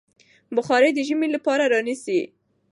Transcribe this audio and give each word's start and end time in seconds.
بخارۍ 0.55 0.91
د 0.95 0.99
ژمي 1.07 1.27
لپاره 1.35 1.63
رانيسئ. 1.73 2.21